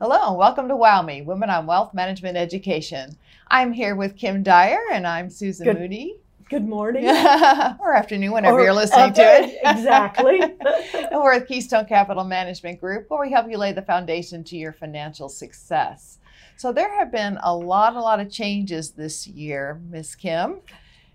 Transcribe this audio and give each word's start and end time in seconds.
Hello, 0.00 0.28
and 0.28 0.38
welcome 0.38 0.68
to 0.68 0.76
Wow 0.76 1.02
Me, 1.02 1.22
Women 1.22 1.50
on 1.50 1.66
Wealth 1.66 1.92
Management 1.92 2.36
Education. 2.36 3.16
I'm 3.48 3.72
here 3.72 3.96
with 3.96 4.16
Kim 4.16 4.44
Dyer, 4.44 4.78
and 4.92 5.04
I'm 5.04 5.28
Susan 5.28 5.64
Good. 5.66 5.76
Moody. 5.76 6.14
Good 6.48 6.68
morning. 6.68 7.04
or 7.80 7.94
afternoon, 7.96 8.30
whenever 8.30 8.60
Or 8.60 8.62
you're 8.62 8.72
listening 8.72 9.12
to 9.14 9.22
it. 9.22 9.58
exactly. 9.64 10.40
and 10.40 11.20
we're 11.20 11.32
at 11.32 11.48
Keystone 11.48 11.84
Capital 11.86 12.22
Management 12.22 12.78
Group, 12.80 13.06
where 13.10 13.20
we 13.20 13.32
help 13.32 13.50
you 13.50 13.58
lay 13.58 13.72
the 13.72 13.82
foundation 13.82 14.44
to 14.44 14.56
your 14.56 14.72
financial 14.72 15.28
success. 15.28 16.18
So 16.56 16.72
there 16.72 16.96
have 16.96 17.10
been 17.10 17.36
a 17.42 17.52
lot, 17.52 17.96
a 17.96 18.00
lot 18.00 18.20
of 18.20 18.30
changes 18.30 18.92
this 18.92 19.26
year, 19.26 19.80
Miss 19.90 20.14
Kim. 20.14 20.60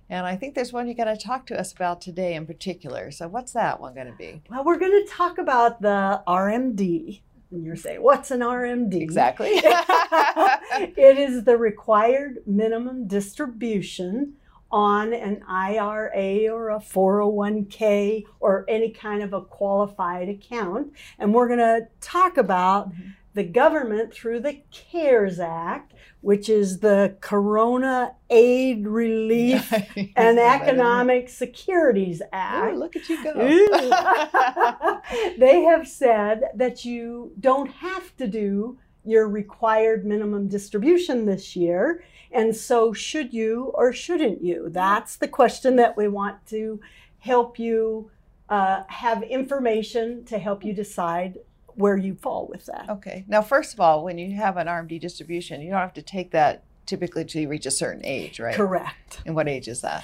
And 0.09 0.25
I 0.25 0.35
think 0.35 0.55
there's 0.55 0.73
one 0.73 0.87
you're 0.87 0.95
going 0.95 1.17
to 1.17 1.25
talk 1.25 1.45
to 1.47 1.57
us 1.57 1.71
about 1.71 2.01
today 2.01 2.35
in 2.35 2.45
particular. 2.45 3.11
So 3.11 3.29
what's 3.29 3.53
that 3.53 3.79
one 3.79 3.93
going 3.93 4.07
to 4.07 4.17
be? 4.17 4.41
Well, 4.49 4.65
we're 4.65 4.77
going 4.77 5.05
to 5.07 5.09
talk 5.09 5.37
about 5.37 5.81
the 5.81 6.21
RMD. 6.27 7.21
And 7.53 7.63
you're 7.63 7.75
saying, 7.75 8.01
what's 8.01 8.31
an 8.31 8.39
RMD? 8.39 8.99
Exactly. 8.99 9.49
it 9.53 11.17
is 11.17 11.43
the 11.43 11.55
required 11.57 12.39
minimum 12.47 13.07
distribution 13.07 14.33
on 14.71 15.13
an 15.13 15.43
IRA 15.47 16.51
or 16.51 16.71
a 16.71 16.79
401k 16.79 18.23
or 18.39 18.65
any 18.67 18.89
kind 18.89 19.21
of 19.21 19.33
a 19.33 19.41
qualified 19.41 20.29
account. 20.29 20.91
And 21.19 21.31
we're 21.31 21.47
going 21.47 21.59
to 21.59 21.87
talk 22.01 22.37
about 22.37 22.91
Mhm. 22.91 23.13
The 23.33 23.43
government 23.43 24.13
through 24.13 24.39
the 24.39 24.61
CARES 24.71 25.39
Act, 25.39 25.93
which 26.21 26.49
is 26.49 26.79
the 26.79 27.17
Corona 27.19 28.13
Aid 28.29 28.87
Relief 28.87 29.71
and 30.15 30.39
Economic 30.39 31.29
Securities 31.29 32.21
Ooh, 32.21 32.25
Act. 32.31 32.75
look 32.75 32.95
at 32.95 33.09
you 33.09 33.23
go. 33.23 33.33
They 35.37 35.63
have 35.63 35.87
said 35.87 36.43
that 36.55 36.85
you 36.85 37.33
don't 37.39 37.71
have 37.71 38.15
to 38.17 38.27
do 38.27 38.77
your 39.03 39.27
required 39.27 40.05
minimum 40.05 40.47
distribution 40.47 41.25
this 41.25 41.55
year. 41.55 42.03
And 42.31 42.55
so, 42.55 42.93
should 42.93 43.33
you 43.33 43.71
or 43.75 43.93
shouldn't 43.93 44.43
you? 44.43 44.69
That's 44.69 45.17
the 45.17 45.27
question 45.27 45.75
that 45.75 45.97
we 45.97 46.07
want 46.07 46.45
to 46.47 46.79
help 47.19 47.59
you 47.59 48.09
uh, 48.49 48.83
have 48.87 49.23
information 49.23 50.25
to 50.25 50.37
help 50.37 50.63
you 50.63 50.73
decide 50.73 51.37
where 51.75 51.97
you 51.97 52.15
fall 52.15 52.47
with 52.47 52.65
that. 52.67 52.85
Okay. 52.89 53.25
Now, 53.27 53.41
first 53.41 53.73
of 53.73 53.79
all, 53.79 54.03
when 54.03 54.17
you 54.17 54.35
have 54.35 54.57
an 54.57 54.67
RMD 54.67 54.99
distribution, 54.99 55.61
you 55.61 55.71
don't 55.71 55.79
have 55.79 55.93
to 55.93 56.01
take 56.01 56.31
that 56.31 56.63
typically 56.85 57.23
till 57.25 57.41
you 57.41 57.47
reach 57.49 57.65
a 57.65 57.71
certain 57.71 58.05
age, 58.05 58.39
right? 58.39 58.55
Correct. 58.55 59.21
And 59.25 59.35
what 59.35 59.47
age 59.47 59.67
is 59.67 59.81
that? 59.81 60.03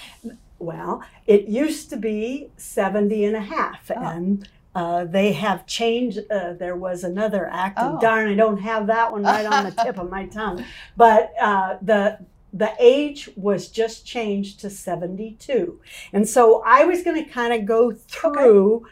Well, 0.60 1.04
it 1.28 1.48
used 1.48 1.90
to 1.92 1.98
be 1.98 2.50
70 2.58 3.26
and 3.26 3.36
a 3.36 3.42
half, 3.42 3.90
Oh. 3.96 4.02
and 4.02 4.48
uh, 4.76 5.06
they 5.06 5.32
have 5.34 5.66
changed. 5.66 6.20
Uh, 6.32 6.54
there 6.54 6.76
was 6.76 7.04
another 7.04 7.48
act, 7.52 7.80
and 7.80 7.98
Oh. 7.98 8.00
darn, 8.00 8.30
I 8.30 8.36
don't 8.36 8.60
have 8.60 8.88
that 8.88 9.12
one 9.12 9.24
right 9.24 9.46
on 9.46 9.64
the 9.66 9.72
tip 9.72 9.98
of 9.98 10.10
my 10.10 10.26
tongue. 10.40 10.64
But 10.96 11.34
uh, 11.42 11.78
the 11.82 12.20
the 12.52 12.72
age 12.80 13.30
was 13.36 13.68
just 13.68 14.06
changed 14.08 14.60
to 14.62 14.70
72, 14.72 15.80
and 16.14 16.28
so 16.28 16.64
I 16.66 16.84
was 16.86 17.04
going 17.04 17.24
to 17.24 17.30
kind 17.30 17.54
of 17.54 17.66
go 17.66 17.92
through 17.92 18.88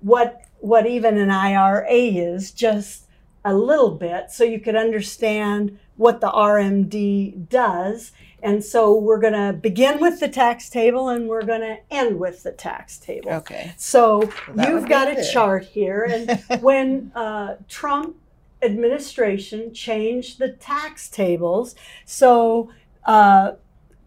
what 0.00 0.42
what 0.60 0.86
even 0.86 1.18
an 1.18 1.30
IRA 1.30 1.90
is, 1.90 2.50
just 2.50 3.06
a 3.44 3.54
little 3.54 3.92
bit, 3.92 4.30
so 4.30 4.44
you 4.44 4.60
could 4.60 4.76
understand 4.76 5.78
what 5.96 6.20
the 6.20 6.30
RMD 6.30 7.48
does. 7.48 8.12
And 8.42 8.64
so 8.64 8.94
we're 8.94 9.18
going 9.18 9.34
to 9.34 9.52
begin 9.52 10.00
with 10.00 10.20
the 10.20 10.28
tax 10.28 10.70
table 10.70 11.10
and 11.10 11.28
we're 11.28 11.44
going 11.44 11.60
to 11.60 11.78
end 11.90 12.18
with 12.18 12.42
the 12.42 12.52
tax 12.52 12.96
table. 12.98 13.30
Okay. 13.32 13.74
So 13.76 14.30
would 14.48 14.66
you've 14.66 14.88
got 14.88 15.10
a 15.10 15.16
good. 15.16 15.30
chart 15.30 15.64
here. 15.64 16.04
And 16.04 16.42
when 16.62 17.12
uh, 17.14 17.56
Trump 17.68 18.16
administration 18.62 19.74
changed 19.74 20.38
the 20.38 20.50
tax 20.52 21.08
tables, 21.08 21.74
so 22.04 22.70
uh, 23.04 23.52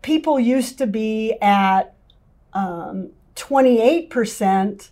people 0.02 0.40
used 0.40 0.78
to 0.80 0.88
be 0.88 1.34
at 1.42 1.94
um, 2.54 3.10
28% 3.36 4.90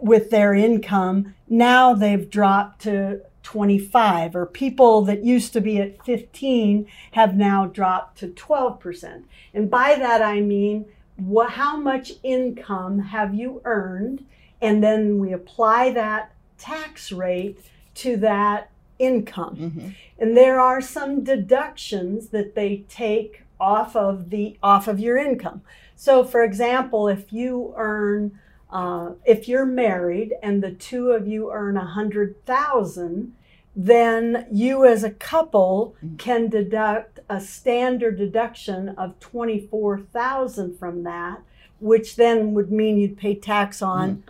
with 0.00 0.30
their 0.30 0.54
income. 0.54 1.34
Now 1.48 1.94
they've 1.94 2.28
dropped 2.28 2.82
to 2.82 3.22
25 3.42 4.36
or 4.36 4.44
people 4.44 5.02
that 5.02 5.24
used 5.24 5.52
to 5.54 5.60
be 5.60 5.78
at 5.78 6.04
15 6.04 6.86
have 7.12 7.34
now 7.34 7.66
dropped 7.66 8.18
to 8.18 8.28
12%. 8.28 9.24
And 9.54 9.70
by 9.70 9.94
that 9.94 10.20
I 10.20 10.40
mean 10.40 10.86
what, 11.16 11.52
how 11.52 11.76
much 11.76 12.12
income 12.22 12.98
have 12.98 13.34
you 13.34 13.60
earned? 13.64 14.24
And 14.60 14.82
then 14.82 15.18
we 15.18 15.32
apply 15.32 15.92
that 15.92 16.32
tax 16.58 17.10
rate 17.10 17.58
to 17.96 18.16
that 18.18 18.70
income. 18.98 19.56
hmm 19.56 19.88
And 20.18 20.36
there 20.36 20.60
are 20.60 20.80
some 20.80 21.24
deductions 21.24 22.28
that 22.28 22.54
they 22.54 22.84
take 22.88 23.44
off 23.60 23.96
of 23.96 24.30
the 24.30 24.56
off 24.62 24.88
of 24.88 25.00
your 25.00 25.16
income. 25.16 25.62
So 25.96 26.22
for 26.24 26.42
example, 26.42 27.08
if 27.08 27.32
you 27.32 27.72
earn 27.76 28.38
uh, 28.70 29.12
if 29.24 29.48
you're 29.48 29.66
married 29.66 30.34
and 30.42 30.62
the 30.62 30.72
two 30.72 31.12
of 31.12 31.26
you 31.26 31.50
earn 31.52 31.76
a 31.76 31.84
hundred 31.86 32.44
thousand, 32.44 33.34
then 33.74 34.46
you 34.50 34.84
as 34.84 35.04
a 35.04 35.10
couple 35.10 35.94
Mhm. 36.04 36.18
can 36.18 36.48
deduct 36.48 37.20
a 37.28 37.40
standard 37.40 38.18
deduction 38.18 38.90
of 38.90 39.18
twenty 39.20 39.60
four 39.60 39.98
thousand 39.98 40.76
from 40.78 41.02
that, 41.04 41.40
which 41.80 42.16
then 42.16 42.54
would 42.54 42.70
mean 42.72 42.98
you'd 42.98 43.16
pay 43.16 43.34
tax 43.34 43.80
on 43.80 44.22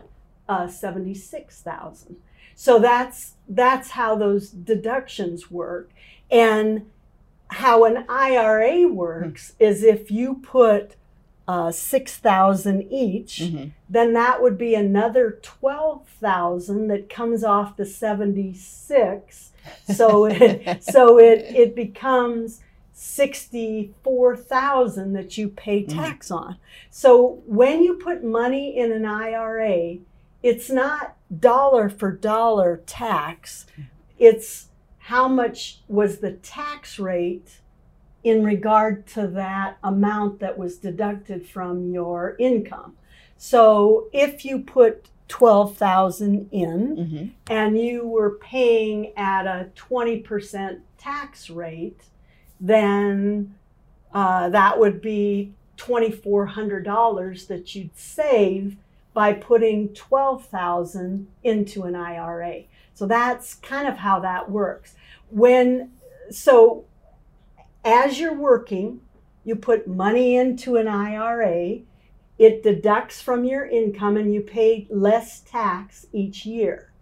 uh, 0.48 0.68
seventy 0.68 1.14
six 1.14 1.60
thousand. 1.62 2.16
So 2.54 2.78
that's 2.78 3.34
that's 3.48 3.90
how 3.90 4.14
those 4.16 4.50
deductions 4.50 5.50
work, 5.50 5.90
and 6.30 6.86
how 7.50 7.84
an 7.84 8.04
IRA 8.08 8.86
works 8.86 9.54
is 9.58 9.82
if 9.82 10.10
you 10.10 10.34
put 10.34 10.96
uh, 11.48 11.72
six 11.72 12.16
thousand 12.16 12.82
each 12.92 13.38
hmm 13.50 13.64
then 13.90 14.12
that 14.12 14.42
would 14.42 14.58
be 14.58 14.74
another 14.74 15.38
12,000 15.40 16.88
that 16.88 17.08
comes 17.08 17.42
off 17.42 17.74
the 17.78 17.86
76 17.86 19.50
so 19.82 20.26
it, 20.26 20.84
so 20.92 21.18
it 21.18 21.46
it 21.54 21.74
becomes 21.74 22.60
64,000 22.92 25.12
that 25.14 25.38
you 25.38 25.48
pay 25.48 25.84
Mhm. 25.84 25.94
tax 25.94 26.30
on. 26.30 26.58
So 26.90 27.42
when 27.46 27.82
you 27.82 27.94
put 27.94 28.22
money 28.24 28.76
in 28.76 28.92
an 28.92 29.06
IRA 29.06 29.98
it's 30.42 30.68
not 30.70 31.16
dollar 31.40 31.88
for 31.88 32.12
dollar 32.12 32.82
tax. 32.86 33.64
It's 34.18 34.68
how 34.98 35.28
much 35.28 35.80
was 35.88 36.18
the 36.18 36.32
tax 36.32 36.98
rate 36.98 37.60
in 38.24 38.44
regard 38.44 39.06
to 39.06 39.26
that 39.28 39.78
amount 39.82 40.40
that 40.40 40.58
was 40.58 40.78
deducted 40.78 41.46
from 41.46 41.90
your 41.92 42.36
income. 42.38 42.96
So 43.36 44.08
if 44.12 44.44
you 44.44 44.60
put 44.60 45.08
12,000 45.28 46.48
in 46.50 46.96
hmm 46.96 47.52
and 47.52 47.78
you 47.78 48.06
were 48.06 48.30
paying 48.30 49.12
at 49.16 49.46
a 49.46 49.68
20% 49.76 50.80
tax 50.98 51.50
rate, 51.50 52.02
then 52.60 53.54
uh, 54.12 54.48
that 54.48 54.78
would 54.78 55.00
be 55.00 55.52
$2,400 55.76 57.46
that 57.46 57.74
you'd 57.74 57.96
save 57.96 58.76
by 59.14 59.32
putting 59.32 59.88
12,000 59.94 61.26
into 61.42 61.84
an 61.84 61.94
IRA. 61.94 62.62
So 62.94 63.06
that's 63.06 63.54
kind 63.54 63.88
of 63.88 63.96
how 63.96 64.20
that 64.20 64.50
works. 64.50 64.94
When 65.30 65.92
so 66.30 66.84
as 67.84 68.18
you're 68.18 68.34
working, 68.34 69.00
you 69.44 69.56
put 69.56 69.86
money 69.86 70.36
into 70.36 70.76
an 70.76 70.88
IRA, 70.88 71.80
it 72.38 72.62
deducts 72.62 73.20
from 73.20 73.44
your 73.44 73.66
income 73.66 74.16
and 74.16 74.32
you 74.32 74.40
pay 74.40 74.86
less 74.90 75.40
tax 75.40 76.06
each 76.12 76.46
year. 76.46 76.92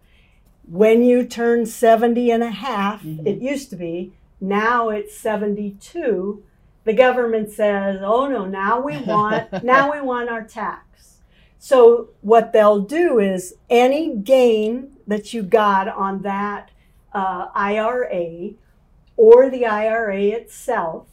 When 0.68 1.04
you 1.04 1.24
turn 1.26 1.66
70 1.66 2.30
and 2.30 2.42
a 2.42 2.50
half, 2.50 3.02
Mhm. 3.02 3.26
it 3.26 3.40
used 3.40 3.70
to 3.70 3.76
be, 3.76 4.12
now 4.40 4.88
it's 4.88 5.16
72, 5.16 6.42
the 6.84 6.92
government 6.92 7.50
says, 7.50 8.00
"Oh 8.02 8.28
no, 8.28 8.44
now 8.46 8.80
we 8.80 8.96
want 8.98 9.50
now 9.64 9.92
we 9.92 10.00
want 10.00 10.28
our 10.28 10.44
tax." 10.44 11.18
So 11.58 12.10
what 12.20 12.52
they'll 12.52 12.80
do 12.80 13.18
is 13.18 13.54
any 13.68 14.14
gain 14.14 14.96
that 15.06 15.34
you 15.34 15.42
got 15.42 15.88
on 15.88 16.22
that 16.22 16.70
uh, 17.12 17.48
IRA 17.54 18.54
or 19.16 19.48
the 19.50 19.66
IRA 19.66 20.22
itself, 20.24 21.06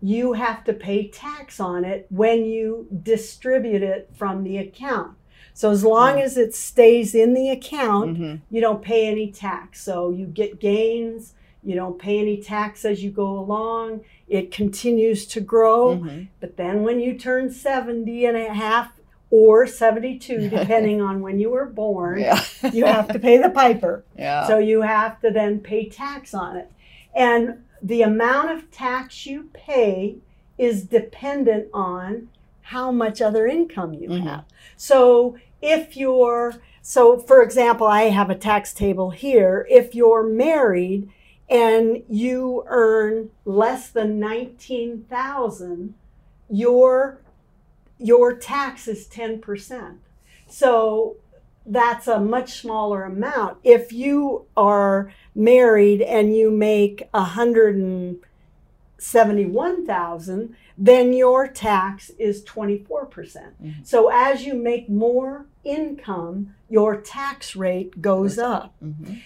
you 0.00 0.32
have 0.34 0.64
to 0.64 0.72
pay 0.72 1.06
tax 1.08 1.60
on 1.60 1.84
it 1.84 2.06
when 2.10 2.44
you 2.44 2.88
distribute 3.02 3.82
it 3.82 4.10
from 4.14 4.42
the 4.42 4.58
account. 4.58 5.16
So 5.54 5.70
as 5.70 5.84
long 5.84 6.18
as 6.20 6.36
it 6.36 6.54
stays 6.54 7.14
in 7.14 7.34
the 7.34 7.50
account, 7.50 8.16
hmm 8.16 8.34
you 8.50 8.60
don't 8.60 8.82
pay 8.82 9.06
any 9.06 9.30
tax. 9.30 9.82
So 9.82 10.10
you 10.10 10.26
get 10.26 10.58
gains, 10.60 11.34
you 11.62 11.74
don't 11.74 11.98
pay 11.98 12.18
any 12.18 12.38
tax 12.42 12.84
as 12.84 13.04
you 13.04 13.10
go 13.10 13.38
along. 13.38 14.00
It 14.28 14.50
continues 14.50 15.26
to 15.26 15.40
grow. 15.40 15.96
hmm 15.96 16.22
But 16.40 16.56
then 16.56 16.82
when 16.82 17.00
you 17.00 17.18
turn 17.18 17.50
70 17.50 18.24
and 18.24 18.36
a 18.36 18.52
half 18.52 18.92
or 19.30 19.66
72, 19.66 20.48
depending 20.58 21.00
on 21.00 21.20
when 21.20 21.38
you 21.38 21.50
were 21.50 21.66
born, 21.66 22.20
Yeah. 22.20 22.42
you 22.72 22.84
have 22.86 23.08
to 23.12 23.18
pay 23.18 23.36
the 23.38 23.50
piper. 23.50 24.04
yeah. 24.18 24.46
So 24.48 24.58
you 24.58 24.82
have 24.82 25.20
to 25.20 25.30
then 25.30 25.60
pay 25.60 25.88
tax 25.88 26.34
on 26.34 26.56
it. 26.56 26.70
And 27.14 27.64
the 27.82 28.02
amount 28.02 28.50
of 28.50 28.70
tax 28.70 29.26
you 29.26 29.50
pay 29.52 30.16
is 30.58 30.84
dependent 30.84 31.68
on 31.74 32.28
how 32.62 32.92
much 32.92 33.20
other 33.20 33.46
income 33.46 33.92
you 33.94 34.08
Mhm. 34.08 34.22
have. 34.22 34.44
So 34.76 35.36
if 35.60 35.96
you're, 35.96 36.54
so 36.80 37.18
for 37.18 37.42
example, 37.42 37.86
I 37.86 38.04
have 38.04 38.30
a 38.30 38.34
tax 38.34 38.72
table 38.72 39.10
here. 39.10 39.66
If 39.68 39.94
you're 39.94 40.22
married 40.22 41.08
and 41.48 42.02
you 42.08 42.64
earn 42.66 43.30
less 43.44 43.90
than 43.90 44.18
19,000, 44.18 45.94
your 46.48 47.18
your 47.98 48.34
tax 48.34 48.88
is 48.88 49.06
10%. 49.06 50.00
So 50.48 51.16
that's 51.66 52.08
a 52.08 52.18
much 52.18 52.60
smaller 52.60 53.04
amount. 53.04 53.58
If 53.62 53.92
you 53.92 54.46
are 54.56 55.12
married 55.34 56.02
and 56.02 56.36
you 56.36 56.50
make 56.50 57.08
a 57.14 57.22
hundred 57.22 57.76
and 57.76 58.18
seventy-one 58.98 59.86
thousand, 59.86 60.56
then 60.78 61.12
your 61.12 61.48
tax 61.48 62.10
is 62.18 62.42
twenty-four 62.44 63.06
percent. 63.06 63.62
Mhm. 63.62 63.86
So 63.86 64.10
as 64.12 64.44
you 64.44 64.54
make 64.54 64.88
more 64.88 65.46
income, 65.64 66.54
your 66.68 67.00
tax 67.00 67.54
rate 67.54 68.00
goes 68.02 68.38
up. 68.38 68.74
Mhm. 68.82 69.22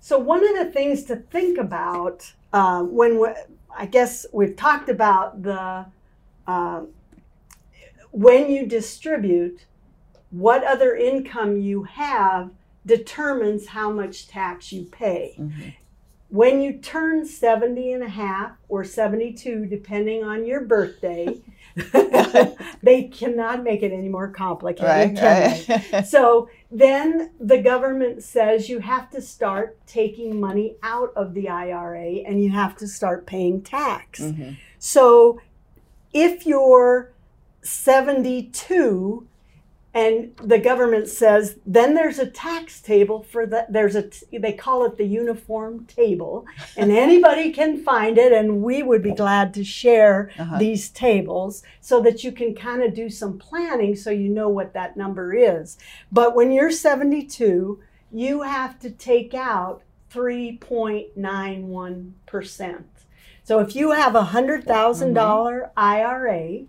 So 0.00 0.18
one 0.18 0.42
of 0.48 0.56
the 0.56 0.72
things 0.72 1.04
to 1.04 1.16
think 1.16 1.58
about 1.58 2.32
uh, 2.52 2.82
when 2.82 3.34
I 3.76 3.86
guess 3.86 4.24
we've 4.32 4.56
talked 4.56 4.88
about 4.88 5.42
the 5.42 5.86
uh, 6.46 6.82
when 8.10 8.50
you 8.50 8.66
distribute, 8.66 9.66
what 10.30 10.64
other 10.64 10.94
income 10.94 11.58
you 11.58 11.84
have 11.84 12.50
determines 12.84 13.68
how 13.68 13.90
much 13.90 14.28
tax 14.28 14.72
you 14.72 14.84
pay. 14.84 15.34
Mhm. 15.38 15.74
When 16.30 16.60
you 16.60 16.74
turn 16.74 17.24
70 17.24 17.92
and 17.92 18.02
a 18.02 18.08
half 18.08 18.52
or 18.68 18.84
72, 18.84 19.64
depending 19.64 20.22
on 20.24 20.44
your 20.44 20.60
birthday, 20.60 21.40
they 22.82 23.04
cannot 23.04 23.62
make 23.62 23.82
it 23.82 23.92
any 23.92 24.08
more 24.08 24.28
complicated. 24.28 25.18
Right. 25.18 25.68
right. 25.68 26.04
So 26.06 26.50
then 26.70 27.30
the 27.40 27.58
government 27.58 28.22
says 28.22 28.68
you 28.68 28.80
have 28.80 29.08
to 29.10 29.22
start 29.22 29.78
taking 29.86 30.38
money 30.38 30.76
out 30.82 31.12
of 31.16 31.32
the 31.34 31.48
IRA 31.48 32.22
and 32.26 32.42
you 32.42 32.50
have 32.50 32.76
to 32.78 32.86
start 32.86 33.26
paying 33.26 33.62
tax. 33.62 34.20
Mhm. 34.20 34.56
So 34.78 35.40
if 36.12 36.46
you're 36.46 37.12
72 37.62 39.26
and 40.00 40.14
the 40.52 40.58
government 40.70 41.06
says 41.08 41.44
then 41.78 41.90
there's 41.98 42.18
a 42.18 42.30
tax 42.48 42.80
table 42.80 43.18
for 43.32 43.42
that 43.52 43.64
there's 43.76 43.96
a 43.96 44.04
they 44.46 44.52
call 44.64 44.78
it 44.86 44.96
the 44.96 45.04
uniform 45.22 45.74
table 45.86 46.34
and 46.76 46.88
anybody 47.06 47.46
can 47.60 47.72
find 47.90 48.14
it 48.24 48.32
and 48.38 48.48
we 48.68 48.76
would 48.88 49.02
be 49.10 49.14
glad 49.24 49.48
to 49.54 49.64
share 49.64 50.18
Uh-huh. 50.38 50.58
these 50.64 50.84
tables 51.06 51.52
so 51.80 51.96
that 52.06 52.18
you 52.24 52.30
can 52.40 52.50
kind 52.54 52.80
of 52.86 52.90
do 53.02 53.08
some 53.20 53.34
planning 53.48 53.92
so 53.96 54.10
you 54.22 54.28
know 54.38 54.48
what 54.58 54.70
that 54.78 54.96
number 55.02 55.26
is 55.34 55.66
but 56.18 56.28
when 56.36 56.48
you're 56.52 56.70
72 56.70 57.80
you 58.24 58.34
have 58.42 58.78
to 58.84 58.90
take 58.90 59.34
out 59.34 59.82
3.91%. 60.14 62.84
So 63.44 63.58
if 63.60 63.74
you 63.76 63.92
have 63.92 64.14
a 64.14 64.24
$100,000 64.24 65.70
IRA 65.76 66.64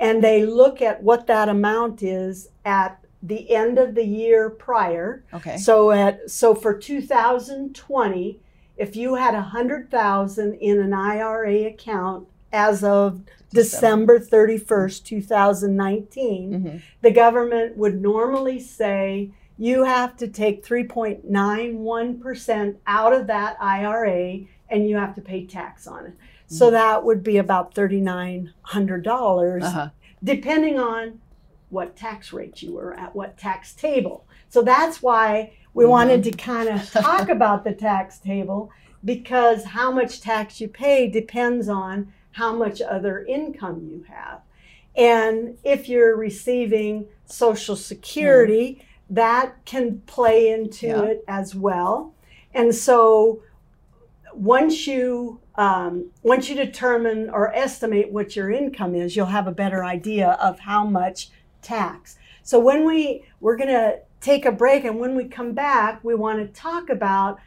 and 0.00 0.22
they 0.22 0.44
look 0.46 0.80
at 0.82 1.02
what 1.02 1.26
that 1.26 1.48
amount 1.48 2.02
is 2.02 2.48
at 2.64 2.98
the 3.22 3.52
end 3.54 3.78
of 3.78 3.94
the 3.96 4.04
year 4.06 4.48
prior, 4.48 5.24
Okay. 5.34 5.56
so 5.56 5.90
at 5.90 6.30
so 6.30 6.54
for 6.54 6.72
2020, 6.74 8.38
if 8.76 8.94
you 8.94 9.16
had 9.16 9.34
a 9.34 9.40
100,000 9.40 10.54
in 10.54 10.78
an 10.80 10.94
IRA 10.94 11.64
account 11.66 12.28
as 12.52 12.84
of 12.84 13.20
December 13.52 14.18
31st, 14.20 15.04
2019, 15.04 16.52
Mhm. 16.52 16.80
the 17.02 17.10
government 17.10 17.76
would 17.76 18.00
normally 18.00 18.60
say 18.60 19.30
you 19.58 19.82
have 19.84 20.16
to 20.16 20.28
take 20.28 20.64
3.91% 20.64 22.76
out 22.86 23.12
of 23.12 23.26
that 23.26 23.56
IRA 23.60 24.46
and 24.70 24.88
you 24.88 24.96
have 24.96 25.14
to 25.14 25.20
pay 25.20 25.44
tax 25.44 25.86
on 25.86 26.06
it. 26.06 26.12
So 26.50 26.70
that 26.70 27.04
would 27.04 27.22
be 27.22 27.36
about 27.36 27.74
$3,900, 27.74 29.62
Uh-huh. 29.64 29.88
depending 30.24 30.78
on 30.78 31.20
what 31.70 31.94
tax 31.96 32.32
rate 32.32 32.62
you 32.62 32.72
were 32.74 32.94
at, 32.98 33.14
what 33.14 33.36
tax 33.36 33.74
table. 33.74 34.24
So 34.48 34.62
that's 34.62 35.02
why 35.02 35.52
we 35.74 35.84
Mhm. 35.84 35.88
wanted 35.90 36.24
to 36.24 36.30
kind 36.32 36.68
of 36.70 36.90
talk 36.90 37.28
about 37.28 37.64
the 37.64 37.72
tax 37.74 38.18
table 38.18 38.70
because 39.04 39.62
how 39.64 39.92
much 39.92 40.20
tax 40.22 40.60
you 40.60 40.68
pay 40.68 41.06
depends 41.08 41.68
on 41.68 42.12
how 42.32 42.54
much 42.54 42.80
other 42.80 43.24
income 43.26 43.86
you 43.86 44.04
have. 44.08 44.40
And 44.96 45.58
if 45.62 45.88
you're 45.88 46.16
receiving 46.16 47.06
Social 47.26 47.76
Security, 47.76 48.82
that 49.10 49.64
can 49.66 50.00
play 50.06 50.50
into 50.50 50.86
Yeah. 50.88 51.02
it 51.02 51.24
as 51.28 51.54
well. 51.54 52.14
And 52.54 52.74
so 52.74 53.42
once 54.34 54.86
you 54.86 55.40
um, 55.58 56.10
once 56.22 56.48
you 56.48 56.54
determine 56.54 57.28
or 57.30 57.52
estimate 57.52 58.12
what 58.12 58.36
your 58.36 58.50
income 58.50 58.94
is, 58.94 59.16
you'll 59.16 59.26
have 59.26 59.48
a 59.48 59.52
better 59.52 59.84
idea 59.84 60.30
of 60.40 60.60
how 60.60 60.86
much 60.86 61.30
tax. 61.60 62.16
So 62.44 62.60
when 62.60 62.86
we 62.86 63.24
we're 63.40 63.56
going 63.56 63.68
to 63.68 63.98
take 64.20 64.46
a 64.46 64.52
break 64.52 64.84
and 64.84 64.98
when 64.98 65.16
we 65.16 65.24
come 65.24 65.52
back, 65.52 66.02
we 66.04 66.14
want 66.14 66.38
to 66.38 66.60
talk 66.60 66.88
about 66.88 67.38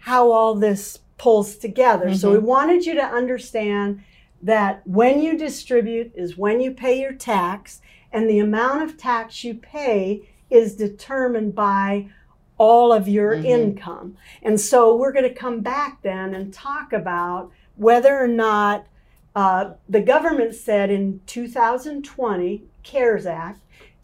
how 0.00 0.32
all 0.32 0.54
this 0.54 1.00
pulls 1.18 1.56
together. 1.56 2.14
So 2.14 2.32
we 2.32 2.38
wanted 2.38 2.86
you 2.86 2.94
to 2.94 3.04
understand 3.04 4.02
that 4.42 4.86
when 4.86 5.20
you 5.20 5.36
distribute 5.36 6.12
is 6.14 6.38
when 6.38 6.60
you 6.60 6.70
pay 6.70 6.98
your 6.98 7.12
tax 7.12 7.82
and 8.10 8.28
the 8.28 8.38
amount 8.38 8.82
of 8.82 8.96
tax 8.96 9.44
you 9.44 9.54
pay 9.54 10.26
is 10.48 10.74
determined 10.74 11.54
by 11.54 12.08
all 12.60 12.92
of 12.92 13.08
your 13.08 13.34
Mhm. 13.34 13.44
income. 13.46 14.16
And 14.42 14.60
so 14.60 14.94
we're 14.94 15.12
going 15.12 15.24
to 15.26 15.34
come 15.34 15.60
back 15.60 16.02
then 16.02 16.34
and 16.34 16.52
talk 16.52 16.92
about 16.92 17.50
whether 17.76 18.16
or 18.18 18.28
not 18.28 18.86
uh, 19.34 19.74
the 19.88 20.00
government 20.00 20.52
said 20.56 20.90
in 20.90 21.20
2020, 21.24 22.64
CARES 22.82 23.26
Act, 23.26 23.60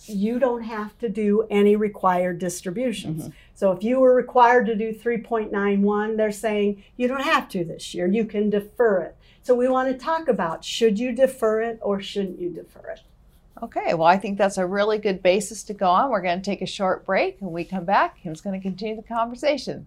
you 0.07 0.39
don't 0.39 0.63
have 0.63 0.97
to 1.01 1.09
do 1.09 1.45
any 1.51 1.75
required 1.75 2.39
distributions. 2.39 3.29
Mhm. 3.29 3.33
So 3.53 3.73
if 3.73 3.83
you 3.83 3.99
were 3.99 4.15
required 4.15 4.67
to 4.67 4.77
do 4.77 4.93
3.91, 4.93 6.17
they're 6.17 6.31
saying 6.31 6.85
you 6.97 7.09
don't 7.09 7.25
have 7.25 7.49
to 7.51 7.65
this 7.65 7.93
year. 7.93 8.07
You 8.07 8.25
can 8.25 8.49
defer 8.51 9.01
it. 9.01 9.17
So 9.43 9.53
we 9.55 9.69
want 9.69 9.89
to 9.91 9.99
talk 9.99 10.29
about 10.29 10.65
should 10.65 10.99
you 10.99 11.11
defer 11.11 11.61
it 11.61 11.79
or 11.83 12.01
shouldn't 12.01 12.39
you 12.41 12.49
defer 12.51 12.91
it? 12.91 13.01
Okay, 13.63 13.95
well, 13.95 14.07
I 14.07 14.19
think 14.19 14.37
that's 14.37 14.59
a 14.59 14.67
really 14.67 14.99
good 14.99 15.23
basis 15.23 15.63
to 15.65 15.75
go 15.75 15.89
on. 15.89 16.11
We're 16.11 16.21
going 16.21 16.41
to 16.41 16.45
take 16.45 16.61
a 16.61 16.67
short 16.67 17.07
break. 17.07 17.37
When 17.41 17.53
we 17.53 17.65
come 17.65 17.87
back, 17.87 18.23
Kim's 18.23 18.43
going 18.43 18.59
to 18.59 18.63
continue 18.63 18.97
the 18.97 19.03
conversation. 19.03 19.87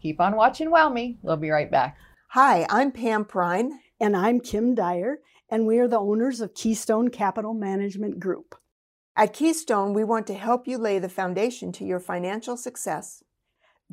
Keep 0.00 0.20
on 0.20 0.36
watching 0.36 0.70
Wow 0.70 0.88
Me. 0.88 1.18
We'll 1.22 1.36
be 1.36 1.50
right 1.50 1.70
back. 1.70 1.98
Hi, 2.28 2.66
I'm 2.70 2.92
Pam 2.92 3.26
Prine. 3.26 3.72
And 4.00 4.16
I'm 4.16 4.40
Kim 4.40 4.74
Dyer, 4.74 5.18
and 5.50 5.66
we 5.66 5.78
are 5.78 5.86
the 5.86 5.98
owners 5.98 6.40
of 6.40 6.54
Keystone 6.54 7.10
Capital 7.10 7.52
Management 7.52 8.18
Group. 8.18 8.54
At 9.14 9.34
Keystone, 9.34 9.92
we 9.92 10.04
want 10.04 10.26
to 10.28 10.34
help 10.34 10.66
you 10.66 10.78
lay 10.78 10.98
the 10.98 11.10
foundation 11.10 11.70
to 11.72 11.84
your 11.84 12.00
financial 12.00 12.56
success. 12.56 13.22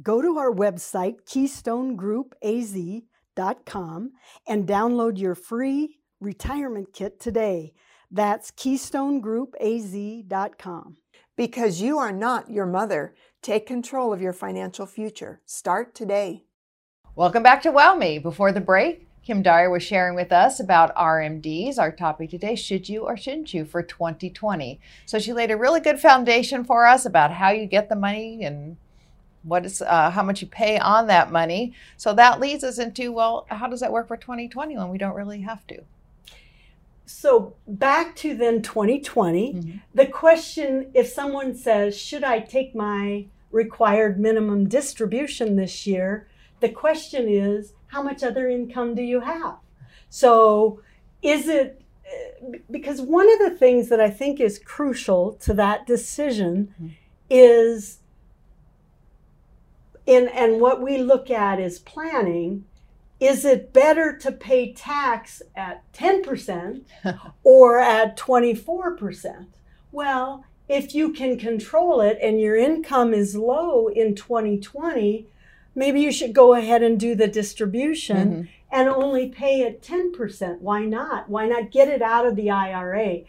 Go 0.02 0.22
to 0.22 0.38
our 0.38 0.54
website, 0.54 1.26
KeystoneGroupAZ.com, 1.30 4.12
and 4.48 4.68
download 4.68 5.18
your 5.18 5.36
free 5.36 6.00
retirement 6.22 6.94
kit 6.94 7.20
today. 7.20 7.74
That's 8.10 8.52
KeystoneGroupAZ.com. 8.52 10.98
Because 11.36 11.82
you 11.82 12.00
are 12.00 12.12
not 12.12 12.50
your 12.50 12.66
mother, 12.66 13.14
take 13.42 13.68
control 13.68 14.14
of 14.14 14.22
your 14.22 14.34
financial 14.34 14.86
future. 14.86 15.42
Start 15.46 15.94
today. 15.94 16.46
Welcome 17.16 17.44
back 17.44 17.62
to 17.64 17.72
Wow 17.72 17.96
Me. 17.96 18.18
Before 18.18 18.52
the 18.52 18.62
break, 18.62 19.08
Kim 19.24 19.42
Dyer 19.42 19.70
was 19.70 19.84
sharing 19.84 20.16
with 20.16 20.32
us 20.32 20.60
about 20.60 20.96
RMDs. 20.96 21.78
Our 21.78 21.92
topic 21.92 22.30
today, 22.30 22.56
should 22.56 22.88
you 22.88 23.02
or 23.02 23.18
shouldn't 23.18 23.54
you 23.54 23.66
for 23.66 23.84
2020? 23.84 24.80
So 25.06 25.20
she 25.20 25.34
laid 25.34 25.52
a 25.52 25.58
really 25.58 25.82
good 25.82 26.00
foundation 26.00 26.64
for 26.64 26.86
us 26.86 27.06
about 27.06 27.34
how 27.34 27.50
you 27.50 27.66
get 27.66 27.90
the 27.90 27.96
money 27.96 28.46
and 28.46 28.78
what 29.44 29.66
is 29.66 29.82
uh, 29.82 30.12
how 30.12 30.24
much 30.24 30.42
you 30.42 30.48
pay 30.48 30.80
on 30.80 31.08
that 31.08 31.32
money. 31.32 31.74
So 31.98 32.14
that 32.14 32.40
leads 32.40 32.64
us 32.64 32.80
into 32.80 33.12
well, 33.12 33.46
how 33.50 33.68
does 33.68 33.82
that 33.82 33.92
work 33.92 34.08
for 34.08 34.18
2020 34.18 34.78
when 34.78 34.90
we 34.90 34.98
don't 34.98 35.16
really 35.16 35.42
have 35.42 35.68
to? 35.68 35.84
So 37.08 37.54
back 37.68 38.16
to 38.18 38.36
then 38.36 38.62
2020, 38.62 39.54
Mhm. 39.54 39.82
the 39.96 40.06
question 40.06 40.92
if 40.94 41.08
someone 41.08 41.56
says, 41.56 41.98
Should 41.98 42.24
I 42.24 42.40
take 42.42 42.76
my 42.76 43.26
required 43.52 44.20
minimum 44.20 44.68
distribution 44.68 45.56
this 45.56 45.88
year? 45.88 46.28
The 46.60 46.70
question 46.70 47.28
is, 47.30 47.74
How 47.88 48.04
much 48.04 48.22
other 48.22 48.50
income 48.50 48.94
do 48.96 49.02
you 49.02 49.22
have? 49.22 49.56
So 50.10 50.82
is 51.22 51.48
it 51.48 51.82
because 52.70 53.02
one 53.02 53.32
of 53.32 53.40
the 53.40 53.58
things 53.58 53.88
that 53.90 54.00
I 54.02 54.10
think 54.10 54.40
is 54.42 54.60
crucial 54.60 55.34
to 55.42 55.54
that 55.54 55.86
decision 55.88 56.74
Mhm. 56.82 56.90
is 57.30 58.00
in 60.06 60.28
and 60.30 60.60
what 60.60 60.82
we 60.82 60.98
look 60.98 61.30
at 61.32 61.60
is 61.60 61.80
planning 61.80 62.66
is 63.20 63.46
it 63.46 63.74
better 63.74 64.16
to 64.18 64.32
pay 64.32 64.74
tax 64.74 65.42
at 65.56 65.82
10% 65.94 66.82
or 67.44 67.80
at 67.80 68.18
24%? 68.18 69.48
Well, 69.92 70.46
if 70.70 70.94
you 70.94 71.14
can 71.14 71.38
control 71.40 72.02
it 72.02 72.20
and 72.22 72.40
your 72.40 72.56
income 72.56 73.14
is 73.14 73.36
low 73.36 73.88
in 73.88 74.14
2020, 74.16 75.26
maybe 75.74 76.02
you 76.02 76.12
should 76.12 76.34
go 76.34 76.54
ahead 76.54 76.84
and 76.84 77.00
do 77.00 77.16
the 77.16 77.28
distribution 77.28 78.18
Mhm. 78.30 78.48
and 78.72 78.90
only 78.90 79.30
pay 79.30 79.62
it 79.62 79.82
10%. 79.82 80.62
Why 80.62 80.86
not? 80.86 81.30
Why 81.30 81.48
not 81.48 81.72
get 81.72 81.88
it 81.88 82.02
out 82.02 82.26
of 82.26 82.36
the 82.36 82.52
IRA? 82.52 83.22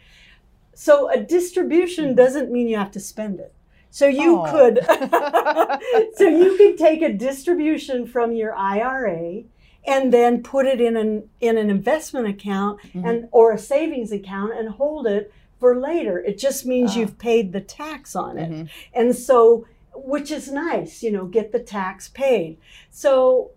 So 0.73 1.09
a 1.09 1.17
distribution 1.21 2.13
doesn't 2.15 2.51
mean 2.51 2.67
you 2.67 2.77
have 2.77 2.91
to 2.91 2.99
spend 2.99 3.39
it. 3.39 3.53
So 3.89 4.05
you 4.05 4.41
Oh. 4.41 4.51
could 4.51 4.79
so 6.17 6.27
you 6.27 6.57
could 6.57 6.77
take 6.77 7.01
a 7.01 7.11
distribution 7.13 8.05
from 8.05 8.33
your 8.33 8.53
IRA 8.55 9.43
and 9.89 10.13
then 10.13 10.43
put 10.43 10.65
it 10.67 10.79
in 10.79 10.95
an 10.95 11.29
in 11.41 11.57
an 11.57 11.69
investment 11.69 12.27
account 12.27 12.79
Mhm. 12.93 13.09
and 13.09 13.27
or 13.31 13.51
a 13.51 13.57
savings 13.57 14.11
account 14.11 14.53
and 14.57 14.69
hold 14.69 15.07
it 15.07 15.31
for 15.59 15.75
later. 15.75 16.19
It 16.19 16.37
just 16.37 16.65
means 16.65 16.91
Ah. 16.95 16.99
you've 16.99 17.17
paid 17.17 17.51
the 17.51 17.61
tax 17.61 18.15
on 18.15 18.37
it. 18.37 18.49
Mhm. 18.51 18.69
And 18.93 19.15
so, 19.15 19.65
which 19.93 20.31
is 20.31 20.51
nice, 20.51 21.03
you 21.03 21.11
know, 21.11 21.25
get 21.25 21.51
the 21.51 21.59
tax 21.59 22.07
paid. 22.07 22.57
So, 22.91 23.51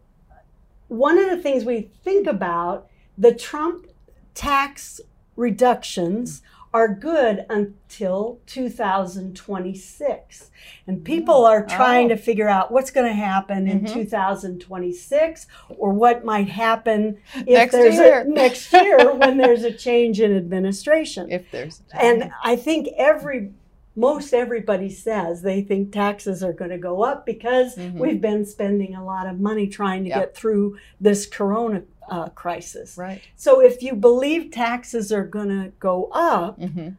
one 0.88 1.18
of 1.18 1.28
the 1.30 1.36
things 1.36 1.64
we 1.64 1.82
think 2.02 2.26
about 2.26 2.88
the 3.16 3.32
Trump 3.34 3.86
tax 4.34 5.00
reductions 5.36 6.42
are 6.74 6.88
good 6.88 7.44
until 7.50 8.38
2026. 8.46 10.50
And 10.86 11.04
people 11.04 11.44
are 11.44 11.64
trying 11.66 12.06
Oh. 12.06 12.10
to 12.10 12.16
figure 12.16 12.48
out 12.48 12.72
what's 12.72 12.90
going 12.90 13.06
to 13.06 13.12
happen 13.12 13.68
in 13.68 13.82
Mhm. 13.82 13.92
2026 13.92 15.46
or 15.76 15.92
what 15.92 16.24
might 16.24 16.48
happen 16.48 17.18
if 17.36 17.46
Next 17.46 17.72
there's 17.72 17.94
year. 17.96 18.20
a 18.20 18.24
next 18.28 18.72
year 18.72 19.12
when 19.14 19.36
there's 19.36 19.64
a 19.64 19.72
change 19.72 20.18
in 20.20 20.34
administration. 20.36 21.30
If 21.30 21.50
there's 21.50 21.82
And 21.92 22.30
I 22.42 22.56
think 22.56 22.88
every 22.96 23.50
most 23.94 24.32
everybody 24.32 24.88
says 24.88 25.42
they 25.42 25.60
think 25.60 25.92
taxes 25.92 26.42
are 26.42 26.54
going 26.54 26.70
to 26.70 26.78
go 26.78 27.02
up 27.02 27.26
because 27.26 27.76
Mhm. 27.76 27.98
we've 27.98 28.22
been 28.22 28.46
spending 28.46 28.94
a 28.94 29.04
lot 29.04 29.26
of 29.26 29.38
money 29.38 29.66
trying 29.66 30.04
to 30.04 30.08
Yep. 30.08 30.18
get 30.18 30.34
through 30.34 30.78
this 30.98 31.26
corona 31.26 31.82
uh, 32.08 32.28
crisis. 32.30 32.96
right. 32.96 33.22
So 33.36 33.60
if 33.60 33.82
you 33.82 33.94
believe 33.94 34.50
taxes 34.50 35.12
are 35.12 35.24
going 35.24 35.48
to 35.48 35.72
go 35.78 36.08
up, 36.12 36.58
hmm 36.58 36.90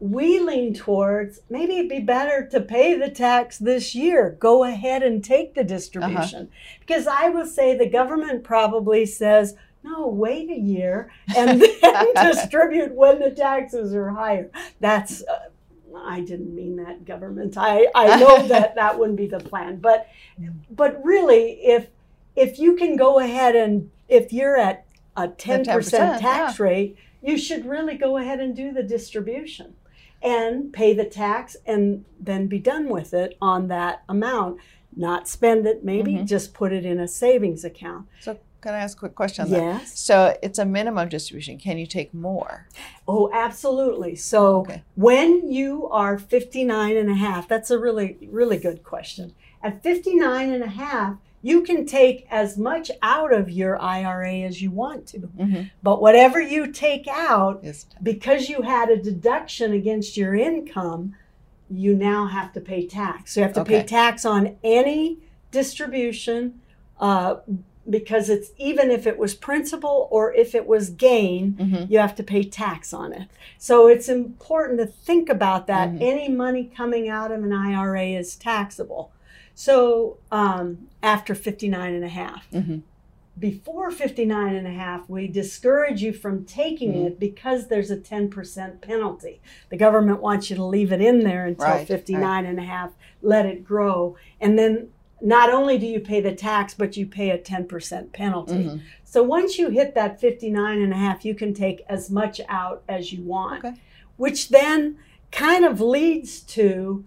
we 0.00 0.40
lean 0.40 0.72
towards 0.72 1.40
maybe 1.50 1.76
it'd 1.76 1.90
be 1.90 2.00
better 2.00 2.46
to 2.50 2.60
pay 2.60 2.98
the 2.98 3.10
tax 3.10 3.58
this 3.58 3.94
year. 3.94 4.34
Go 4.40 4.64
ahead 4.64 5.02
and 5.02 5.22
take 5.22 5.54
the 5.54 5.62
distribution. 5.62 6.48
Because 6.80 7.06
I 7.06 7.28
will 7.28 7.46
say 7.46 7.76
the 7.76 7.88
government 7.88 8.42
probably 8.42 9.04
says, 9.04 9.56
no, 9.84 10.06
wait 10.06 10.50
a 10.50 10.58
year 10.58 11.12
and 11.36 11.60
then 11.82 12.14
distribute 12.32 12.94
when 12.94 13.20
the 13.20 13.30
taxes 13.30 13.94
are 13.94 14.08
higher. 14.08 14.50
That's, 14.80 15.22
uh, 15.22 15.50
I 15.94 16.20
didn't 16.20 16.54
mean 16.54 16.76
that 16.76 17.04
government. 17.04 17.58
I, 17.58 17.88
I 17.94 18.18
know 18.18 18.42
that 18.48 18.76
that 18.76 18.98
wouldn't 18.98 19.18
be 19.18 19.26
the 19.26 19.40
plan. 19.40 19.76
But, 19.76 20.08
but 20.70 21.04
really, 21.04 21.60
if, 21.62 21.88
if 22.36 22.58
you 22.58 22.74
can 22.74 22.96
go 22.96 23.18
ahead 23.18 23.54
and 23.54 23.90
if 24.10 24.32
you're 24.32 24.56
at 24.56 24.84
a 25.16 25.28
10%, 25.28 25.64
10%, 25.64 26.18
tax 26.20 26.58
rate, 26.60 26.96
you 27.22 27.36
should 27.38 27.66
really 27.66 27.96
go 27.96 28.16
ahead 28.16 28.40
and 28.40 28.54
do 28.56 28.72
the 28.72 28.82
distribution 28.82 29.74
and 30.22 30.72
pay 30.72 30.92
the 30.94 31.04
tax 31.04 31.56
and 31.66 32.04
then 32.18 32.46
be 32.46 32.58
done 32.58 32.88
with 32.88 33.14
it 33.14 33.36
on 33.40 33.68
that 33.68 34.02
amount. 34.08 34.58
Not 34.96 35.28
spend 35.28 35.66
it, 35.66 35.84
maybe 35.84 36.14
Mhm. 36.14 36.26
just 36.26 36.52
put 36.52 36.72
it 36.72 36.84
in 36.84 36.98
a 36.98 37.06
savings 37.08 37.64
account. 37.64 38.06
So 38.20 38.36
can 38.60 38.74
I 38.74 38.78
ask 38.78 38.96
a 38.98 39.00
quick 39.00 39.14
question? 39.14 39.44
on 39.46 39.50
that? 39.52 39.56
Yes. 39.58 39.98
So 39.98 40.36
it's 40.42 40.58
a 40.58 40.64
minimum 40.66 41.08
distribution. 41.08 41.58
Can 41.58 41.78
you 41.78 41.86
take 41.86 42.12
more? 42.12 42.66
Oh, 43.08 43.30
absolutely. 43.32 44.16
So 44.16 44.56
Okay. 44.58 44.82
when 44.96 45.50
you 45.50 45.88
are 45.88 46.18
59 46.18 46.96
and 46.96 47.08
a 47.08 47.14
half, 47.14 47.48
that's 47.48 47.70
a 47.70 47.78
really, 47.78 48.18
really 48.30 48.58
good 48.58 48.82
question. 48.82 49.32
At 49.62 49.82
59 49.82 50.50
and 50.50 50.62
a 50.62 50.68
half, 50.68 51.16
you 51.42 51.62
can 51.62 51.86
take 51.86 52.26
as 52.30 52.58
much 52.58 52.90
out 53.02 53.32
of 53.32 53.50
your 53.50 53.80
IRA 53.80 54.40
as 54.40 54.60
you 54.60 54.70
want 54.70 55.06
to. 55.08 55.18
Mm-hmm. 55.20 55.62
But 55.82 56.02
whatever 56.02 56.40
you 56.40 56.70
take 56.70 57.08
out, 57.08 57.60
Yes. 57.62 57.86
because 58.02 58.48
you 58.48 58.62
had 58.62 58.90
a 58.90 58.96
deduction 58.96 59.72
against 59.72 60.16
your 60.16 60.34
income, 60.34 61.14
you 61.70 61.94
now 61.94 62.26
have 62.26 62.52
to 62.54 62.60
pay 62.60 62.86
tax. 62.86 63.34
So 63.34 63.40
you 63.40 63.44
have 63.46 63.54
to 63.54 63.64
pay 63.64 63.82
tax 63.84 64.24
on 64.24 64.56
any 64.62 65.18
distribution 65.50 66.60
uh, 67.00 67.36
because 67.88 68.28
it's 68.28 68.50
even 68.58 68.90
if 68.90 69.06
it 69.06 69.16
was 69.18 69.34
principal 69.34 70.08
or 70.10 70.34
if 70.34 70.54
it 70.54 70.66
was 70.66 70.90
gain, 70.90 71.52
Mm-hmm. 71.54 71.92
you 71.92 71.98
have 71.98 72.14
to 72.16 72.22
pay 72.22 72.42
tax 72.44 72.92
on 72.92 73.12
it. 73.12 73.28
So 73.58 73.86
it's 73.88 74.08
important 74.08 74.78
to 74.80 74.86
think 74.86 75.28
about 75.28 75.66
that. 75.68 75.90
Mhm. 75.90 76.02
Any 76.02 76.28
money 76.28 76.64
coming 76.76 77.08
out 77.08 77.30
of 77.32 77.42
an 77.42 77.52
IRA 77.52 78.08
is 78.08 78.36
taxable. 78.36 79.10
So 79.64 80.16
um, 80.32 80.88
after 81.02 81.34
59 81.34 81.94
and 81.94 82.02
a 82.02 82.08
half 82.08 82.50
Mm-hmm. 82.50 82.78
before 83.38 83.90
59 83.90 84.54
and 84.56 84.66
a 84.66 84.70
half, 84.70 85.06
we 85.10 85.28
discourage 85.28 86.00
you 86.02 86.14
from 86.14 86.46
taking 86.46 86.94
Mhm. 86.94 87.06
it 87.08 87.20
because 87.20 87.66
there's 87.68 87.90
a 87.90 87.96
10% 87.98 88.80
penalty. 88.80 89.42
The 89.68 89.76
government 89.76 90.22
wants 90.22 90.48
you 90.48 90.56
to 90.56 90.64
leave 90.64 90.92
it 90.92 91.02
in 91.02 91.24
there 91.24 91.44
until 91.44 91.66
Right, 91.66 91.86
59 91.86 92.46
and 92.46 92.58
a 92.58 92.62
half, 92.62 92.92
let 93.20 93.44
it 93.44 93.62
grow. 93.62 94.16
And 94.40 94.58
then 94.58 94.88
not 95.20 95.52
only 95.52 95.76
do 95.76 95.86
you 95.86 96.00
pay 96.00 96.22
the 96.22 96.34
tax, 96.34 96.72
but 96.72 96.96
you 96.96 97.04
pay 97.04 97.28
a 97.28 97.36
10% 97.38 98.14
penalty. 98.14 98.64
Mm-hmm. 98.64 98.78
So 99.04 99.22
once 99.22 99.58
you 99.58 99.68
hit 99.68 99.94
that 99.94 100.18
59 100.18 100.80
and 100.80 100.94
a 100.94 100.96
half, 100.96 101.22
you 101.26 101.34
can 101.34 101.52
take 101.52 101.82
as 101.86 102.10
much 102.10 102.40
out 102.48 102.82
as 102.88 103.12
you 103.12 103.22
want, 103.24 103.62
Okay. 103.66 103.74
which 104.16 104.48
then 104.48 104.96
kind 105.30 105.66
of 105.66 105.82
leads 105.82 106.40
to 106.56 107.04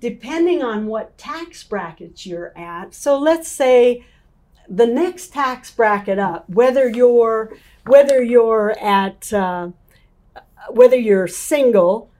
depending 0.00 0.62
on 0.62 0.86
what 0.86 1.16
tax 1.18 1.64
brackets 1.64 2.26
you're 2.26 2.56
at. 2.56 2.94
So 2.94 3.18
let's 3.18 3.48
say 3.48 4.04
the 4.68 4.86
next 4.86 5.32
tax 5.32 5.70
bracket 5.70 6.18
up, 6.18 6.48
whether 6.48 6.88
you're 6.88 7.56
whether 7.86 8.22
you're 8.22 8.72
at 8.80 9.32
uh, 9.32 9.70
whether 10.70 10.96
you're 10.96 11.28
single, 11.28 12.10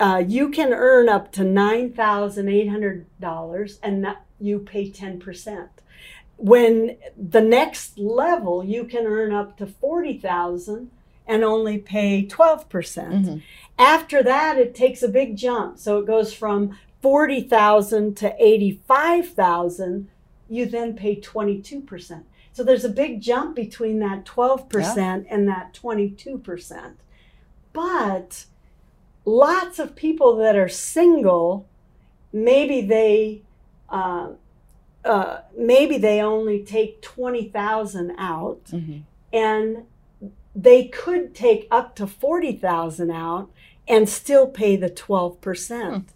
uh, 0.00 0.22
you 0.26 0.48
can 0.50 0.72
earn 0.72 1.08
up 1.08 1.30
to 1.32 1.44
nine 1.44 1.92
thousand 1.92 2.48
eight 2.48 2.68
hundred 2.68 3.06
dollars, 3.20 3.78
and 3.82 4.04
that, 4.04 4.24
you 4.40 4.58
pay 4.58 4.90
ten 4.90 5.18
percent. 5.20 5.70
When 6.38 6.96
the 7.16 7.40
next 7.40 7.98
level, 7.98 8.64
you 8.64 8.84
can 8.84 9.06
earn 9.06 9.32
up 9.32 9.56
to 9.58 9.66
forty 9.66 10.18
thousand 10.18 10.90
and 11.26 11.42
only 11.44 11.78
pay 11.78 12.26
twelve 12.26 12.68
percent. 12.68 13.26
Mhm. 13.26 13.42
After 13.78 14.22
that, 14.22 14.58
it 14.58 14.74
takes 14.74 15.02
a 15.02 15.08
big 15.08 15.36
jump. 15.36 15.78
So 15.78 15.98
it 15.98 16.06
goes 16.06 16.32
from 16.32 16.76
40,000 17.06 18.16
to 18.16 18.34
85,000. 18.44 20.08
You 20.48 20.66
then 20.66 20.94
pay 20.96 21.14
22%. 21.20 22.24
So 22.52 22.64
there's 22.64 22.84
a 22.84 22.88
big 22.88 23.20
jump 23.20 23.54
between 23.54 24.00
that 24.00 24.24
12% 24.24 25.26
and 25.30 25.46
that 25.46 25.72
22%. 25.72 26.94
But 27.72 28.46
lots 29.24 29.78
of 29.78 29.94
people 29.94 30.34
that 30.38 30.56
are 30.56 30.68
single, 30.68 31.68
maybe 32.32 32.80
they 32.80 33.42
uh, 33.88 34.30
uh, 35.04 35.42
maybe 35.56 35.96
they 35.98 36.20
only 36.20 36.64
take 36.64 37.00
20,000 37.02 38.10
out 38.18 38.64
Mhm. 38.72 39.02
and 39.32 39.84
they 40.56 40.86
could 40.88 41.36
take 41.36 41.68
up 41.70 41.94
to 41.94 42.04
40,000 42.08 43.12
out 43.12 43.48
and 43.86 44.08
still 44.08 44.48
pay 44.48 44.74
the 44.74 44.90
12%. 44.90 46.06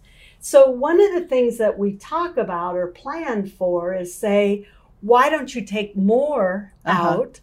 So 0.41 0.69
one 0.69 0.99
of 0.99 1.13
the 1.13 1.21
things 1.27 1.57
that 1.59 1.77
we 1.77 1.93
talk 1.93 2.35
about 2.35 2.75
or 2.75 2.87
plan 2.87 3.47
for 3.47 3.93
is 3.93 4.13
say 4.13 4.67
why 5.01 5.29
don't 5.29 5.53
you 5.55 5.61
take 5.63 5.95
more 5.95 6.73
Uh-huh. 6.85 7.09
out 7.09 7.39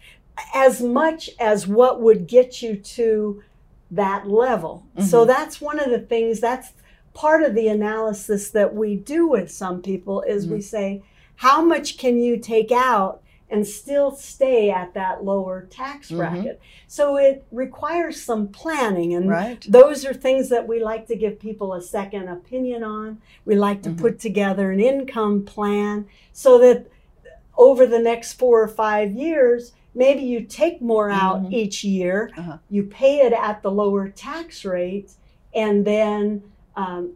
as 0.55 0.81
much 0.81 1.31
as 1.40 1.67
what 1.67 2.00
would 2.00 2.26
get 2.28 2.61
you 2.62 2.76
to 2.76 3.43
that 3.90 4.28
level. 4.28 4.85
So 5.00 5.25
Mhm. 5.25 5.26
that's 5.28 5.61
one 5.61 5.81
of 5.81 5.90
the 5.90 5.99
things 6.00 6.40
that's 6.40 6.73
part 7.14 7.43
of 7.43 7.55
the 7.55 7.67
analysis 7.69 8.50
that 8.50 8.75
we 8.75 8.95
do 8.97 9.26
with 9.26 9.50
some 9.50 9.81
people 9.83 10.23
is 10.23 10.47
we 10.47 10.61
say 10.61 11.02
how 11.37 11.62
much 11.64 11.99
can 11.99 12.21
you 12.21 12.37
take 12.37 12.71
out 12.71 13.23
and 13.50 13.67
still 13.67 14.11
stay 14.11 14.71
at 14.71 14.93
that 14.95 15.25
lower 15.25 15.67
tax 15.71 16.11
Mhm. 16.11 16.17
bracket. 16.19 16.61
So 16.87 17.17
it 17.17 17.45
requires 17.50 18.23
some 18.23 18.49
planning 18.49 19.14
and 19.14 19.28
Right. 19.28 19.64
those 19.69 20.05
are 20.05 20.12
things 20.14 20.49
that 20.50 20.69
we 20.69 20.83
like 20.83 21.07
to 21.09 21.17
give 21.17 21.38
people 21.38 21.73
a 21.73 21.81
second 21.81 22.28
opinion 22.28 22.83
on. 22.85 23.19
We 23.45 23.55
like 23.57 23.83
to 23.83 23.90
Mhm. 23.90 23.99
put 23.99 24.19
together 24.19 24.71
an 24.71 24.81
income 24.81 25.45
plan 25.45 26.07
so 26.33 26.59
that 26.59 26.87
over 27.57 27.87
the 27.87 27.99
next 27.99 28.35
4 28.35 28.62
or 28.62 28.69
5 28.69 29.12
years 29.12 29.73
maybe 29.95 30.23
you 30.23 30.40
take 30.43 30.81
more 30.81 31.11
out 31.11 31.43
Mhm. 31.45 31.52
each 31.52 31.83
year, 31.83 32.31
Uh-huh. 32.38 32.59
you 32.71 32.85
pay 32.85 33.19
it 33.21 33.33
at 33.33 33.62
the 33.62 33.71
lower 33.71 34.09
tax 34.09 34.64
rate, 34.64 35.11
and 35.55 35.85
then 35.85 36.43
um, 36.76 37.14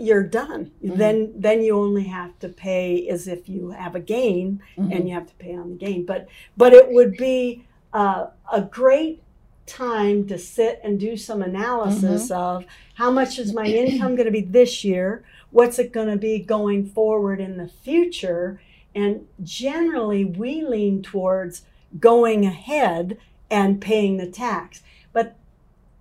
you're 0.00 0.22
done. 0.22 0.70
Mhm. 0.82 0.96
Then 0.96 1.32
then 1.36 1.62
you 1.62 1.76
only 1.76 2.04
have 2.04 2.38
to 2.40 2.48
pay 2.48 3.06
as 3.08 3.28
if 3.28 3.48
you 3.48 3.70
have 3.70 3.94
a 3.94 4.00
gain, 4.00 4.60
Mhm. 4.76 4.92
and 4.96 5.08
you 5.08 5.14
have 5.14 5.26
to 5.26 5.34
pay 5.34 5.54
on 5.54 5.70
the 5.70 5.76
gain. 5.76 6.04
But 6.04 6.26
but 6.56 6.72
it 6.72 6.90
would 6.90 7.16
be 7.16 7.64
uh, 7.92 8.26
a 8.52 8.62
great 8.62 9.20
time 9.66 10.26
to 10.28 10.38
sit 10.38 10.80
and 10.84 10.98
do 10.98 11.16
some 11.16 11.42
analysis 11.42 12.30
of 12.30 12.64
how 12.94 13.10
much 13.10 13.38
is 13.38 13.52
my 13.52 13.66
income 13.66 14.14
going 14.16 14.26
to 14.26 14.32
be 14.32 14.40
this 14.40 14.84
year 14.84 15.22
what's 15.52 15.78
it 15.80 15.92
going 15.92 16.08
to 16.08 16.16
be 16.16 16.38
going 16.38 16.84
forward 16.86 17.40
in 17.40 17.56
the 17.56 17.66
future 17.68 18.60
and 18.94 19.26
generally 19.42 20.24
we 20.24 20.62
lean 20.62 21.02
towards 21.02 21.62
going 21.98 22.44
ahead 22.46 23.16
and 23.50 23.80
paying 23.80 24.16
the 24.16 24.26
tax 24.26 24.82
but 25.12 25.36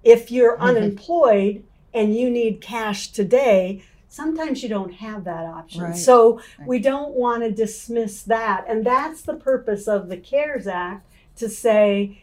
if 0.03 0.31
you're 0.31 0.57
Mhm. 0.57 0.61
unemployed 0.61 1.63
and 1.93 2.15
you 2.15 2.29
need 2.29 2.61
cash 2.61 3.07
today 3.11 3.81
sometimes 4.11 4.63
you 4.63 4.67
don't 4.69 4.93
have 4.95 5.23
that 5.23 5.45
option 5.45 5.83
Right. 5.83 5.95
so 5.95 6.41
Right. 6.57 6.67
we 6.67 6.79
don't 6.79 7.13
want 7.13 7.43
to 7.43 7.51
dismiss 7.51 8.23
that 8.23 8.65
and 8.67 8.85
that's 8.85 9.21
the 9.21 9.35
purpose 9.35 9.87
of 9.87 10.09
the 10.09 10.17
cares 10.17 10.67
act 10.67 11.07
to 11.37 11.47
say 11.47 12.21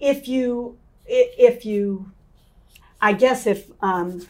if 0.00 0.26
you 0.26 0.78
if 1.06 1.64
you 1.66 2.10
i 3.00 3.12
guess 3.12 3.46
if 3.46 3.70
um, 3.82 4.26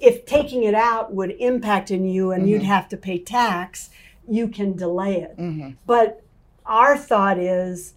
if 0.00 0.26
taking 0.26 0.64
it 0.64 0.74
out 0.74 1.14
would 1.14 1.30
impact 1.38 1.90
in 1.90 2.04
you 2.06 2.30
and 2.32 2.48
you'd 2.48 2.62
Mhm. 2.62 2.66
have 2.66 2.88
to 2.90 2.96
pay 2.96 3.18
tax 3.18 3.88
you 4.28 4.48
can 4.48 4.76
delay 4.76 5.20
it 5.20 5.36
Mhm. 5.38 5.76
but 5.86 6.22
our 6.66 6.96
thought 6.96 7.38
is 7.38 7.94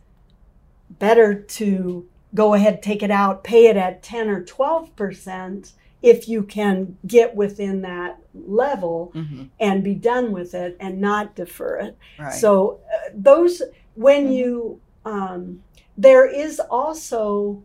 better 1.00 1.34
to 1.34 2.08
go 2.34 2.54
ahead 2.54 2.82
take 2.82 3.04
it 3.04 3.12
out 3.12 3.44
pay 3.44 3.68
it 3.68 3.76
at 3.78 4.02
10 4.04 4.30
or 4.30 4.42
12 4.42 4.96
percent 4.96 5.74
if 6.06 6.30
you 6.30 6.44
can 6.44 6.96
get 7.08 7.36
within 7.36 7.82
that 7.82 8.20
level 8.48 9.12
Mhm. 9.16 9.50
and 9.60 9.84
be 9.84 9.96
done 9.96 10.32
with 10.32 10.54
it 10.54 10.78
and 10.80 11.02
not 11.02 11.36
defer 11.36 11.78
it 11.78 11.98
Right. 12.20 12.32
so 12.32 12.80
uh, 12.94 13.10
those 13.14 13.62
when 13.96 14.28
Mhm. 14.30 14.36
you 14.36 14.80
um, 15.04 15.62
there 15.98 16.26
is 16.26 16.60
also 16.60 17.62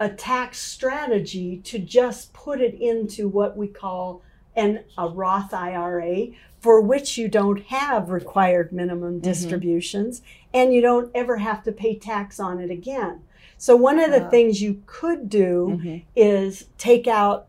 a 0.00 0.08
tax 0.08 0.58
strategy 0.58 1.58
to 1.64 1.78
just 1.78 2.32
put 2.32 2.60
it 2.60 2.74
into 2.74 3.28
what 3.28 3.56
we 3.56 3.66
call 3.68 4.22
an 4.54 4.80
a 4.96 5.08
Roth 5.08 5.52
IRA 5.54 6.28
for 6.60 6.80
which 6.80 7.16
you 7.18 7.28
don't 7.28 7.62
have 7.64 8.10
required 8.10 8.72
minimum 8.72 9.18
distributions 9.20 10.22
and 10.52 10.72
you 10.74 10.80
don't 10.80 11.10
ever 11.14 11.36
have 11.38 11.62
to 11.64 11.72
pay 11.72 11.94
tax 11.96 12.40
on 12.40 12.58
it 12.60 12.70
again. 12.70 13.20
So 13.58 13.74
one 13.76 13.98
of 13.98 14.12
the 14.12 14.20
things 14.30 14.62
you 14.62 14.82
could 14.86 15.28
do 15.28 15.78
Mhm. 15.82 16.02
is 16.16 16.66
take 16.78 17.06
out 17.08 17.47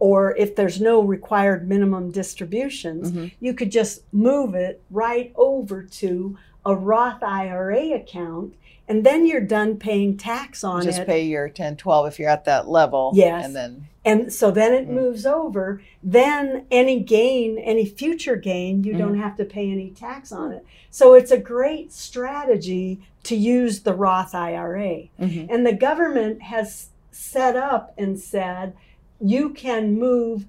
or 0.00 0.36
if 0.36 0.54
there's 0.54 0.80
no 0.80 1.00
required 1.02 1.68
minimum 1.68 2.10
distributions, 2.10 3.10
Mhm. 3.12 3.32
you 3.40 3.52
could 3.54 3.70
just 3.70 4.02
move 4.12 4.54
it 4.54 4.80
right 4.90 5.32
over 5.36 5.82
to 5.82 6.36
a 6.64 6.74
Roth 6.74 7.22
IRA 7.22 7.92
account, 7.92 8.54
and 8.86 9.04
then 9.04 9.26
you're 9.26 9.40
done 9.40 9.76
paying 9.76 10.16
tax 10.16 10.62
on 10.62 10.82
Just 10.82 10.98
it. 10.98 11.00
Just 11.00 11.06
pay 11.08 11.24
your 11.24 11.48
10, 11.48 11.76
12 11.76 12.06
if 12.06 12.18
you're 12.18 12.28
at 12.30 12.44
that 12.44 12.68
level. 12.68 13.10
Yes. 13.14 13.44
And 13.44 13.56
then, 13.56 13.86
and 14.04 14.32
so 14.32 14.50
then 14.50 14.72
it 14.72 14.88
Mm. 14.88 14.92
moves 14.92 15.26
over. 15.26 15.80
Then 16.02 16.64
any 16.70 17.00
gain, 17.00 17.58
any 17.58 17.84
future 17.84 18.36
gain, 18.36 18.84
you 18.84 18.92
Mm-hmm. 18.92 19.00
don't 19.00 19.18
have 19.18 19.36
to 19.36 19.44
pay 19.44 19.70
any 19.70 19.90
tax 19.90 20.30
on 20.32 20.52
it. 20.52 20.64
So 20.90 21.14
it's 21.14 21.30
a 21.30 21.38
great 21.38 21.92
strategy 21.92 23.00
to 23.24 23.36
use 23.36 23.80
the 23.80 23.94
Roth 23.94 24.34
IRA. 24.34 25.10
Mhm. 25.20 25.48
And 25.50 25.66
the 25.66 25.72
government 25.74 26.42
has 26.42 26.88
set 27.10 27.56
up 27.56 27.92
and 27.98 28.18
said 28.18 28.72
you 29.20 29.50
can 29.50 29.98
move 29.98 30.46